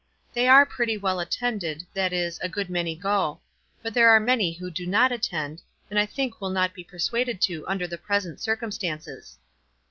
[0.33, 3.39] "They are pretty well attended— that is, a good many go.
[3.83, 6.97] But there are many who do not attend, and I think will not be per
[6.97, 9.37] suaded to under the present circumstances.